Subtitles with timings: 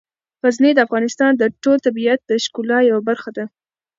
[0.45, 3.45] غزني د افغانستان د ټول طبیعت د ښکلا یوه برخه ده.